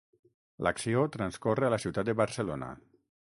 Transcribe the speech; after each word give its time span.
L'acció 0.67 1.03
transcorre 1.17 1.69
a 1.69 1.71
la 1.75 1.81
ciutat 1.85 2.09
de 2.09 2.17
Barcelona. 2.25 2.73